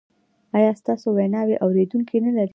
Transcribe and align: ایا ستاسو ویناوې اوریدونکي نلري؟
ایا 0.57 0.71
ستاسو 0.81 1.07
ویناوې 1.17 1.55
اوریدونکي 1.63 2.17
نلري؟ 2.23 2.49